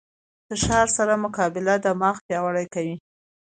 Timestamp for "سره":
0.97-1.13